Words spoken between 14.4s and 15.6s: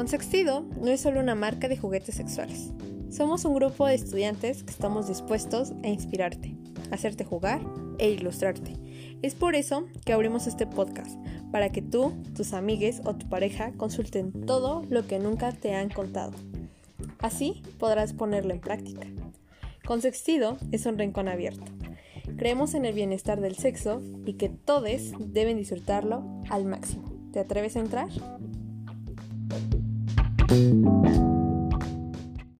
todo lo que nunca